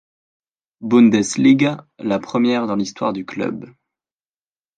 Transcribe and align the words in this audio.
Bundesliga, 0.81 1.85
la 1.99 2.17
première 2.17 2.65
dans 2.65 2.75
l'histoire 2.75 3.13
du 3.13 3.23
club. 3.23 3.69